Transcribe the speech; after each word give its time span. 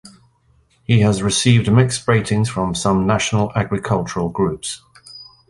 He 0.83 1.01
has 1.01 1.21
received 1.21 1.71
mixed 1.71 2.07
ratings 2.07 2.49
from 2.49 2.73
some 2.73 3.05
national 3.05 3.51
agricultural 3.55 4.29
groups. 4.29 4.81